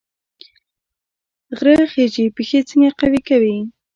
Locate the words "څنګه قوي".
2.69-3.21